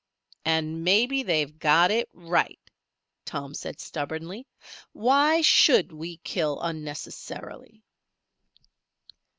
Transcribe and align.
"And 0.45 0.83
maybe 0.83 1.21
they've 1.21 1.59
got 1.59 1.91
it 1.91 2.09
right," 2.15 2.57
Tom 3.25 3.53
said 3.53 3.79
stubbornly. 3.79 4.47
"Why 4.93 5.41
should 5.41 5.91
we 5.91 6.17
kill 6.17 6.59
unnecessarily?" 6.59 7.83